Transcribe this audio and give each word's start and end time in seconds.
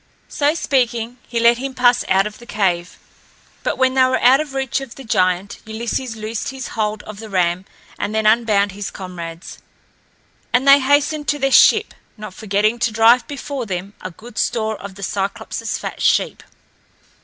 So 0.29 0.55
speaking, 0.55 1.17
he 1.27 1.39
let 1.39 1.59
him 1.59 1.75
pass 1.75 2.03
out 2.09 2.25
of 2.25 2.39
the 2.39 2.47
cave. 2.47 2.97
But 3.61 3.77
when 3.77 3.93
they 3.93 4.03
were 4.05 4.19
out 4.19 4.39
of 4.39 4.55
reach 4.55 4.81
of 4.81 4.95
the 4.95 5.03
giant, 5.03 5.59
Ulysses 5.63 6.15
loosed 6.15 6.49
his 6.49 6.69
hold 6.69 7.03
of 7.03 7.19
the 7.19 7.29
ram 7.29 7.65
and 7.99 8.15
then 8.15 8.25
unbound 8.25 8.71
his 8.71 8.89
comrades. 8.89 9.59
And 10.53 10.67
they 10.67 10.79
hastened 10.79 11.27
to 11.27 11.37
their 11.37 11.51
ship, 11.51 11.93
not 12.17 12.33
forgetting 12.33 12.79
to 12.79 12.91
drive 12.91 13.27
before 13.27 13.67
them 13.67 13.93
a 14.01 14.09
good 14.09 14.39
store 14.39 14.75
of 14.81 14.95
the 14.95 15.03
Cyclops' 15.03 15.77
fat 15.77 16.01
sheep. 16.01 16.41